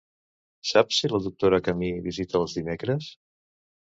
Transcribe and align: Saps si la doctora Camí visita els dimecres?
Saps 0.69 1.01
si 1.01 1.09
la 1.11 1.19
doctora 1.25 1.59
Camí 1.69 1.91
visita 2.07 2.41
els 2.41 2.57
dimecres? 2.61 3.13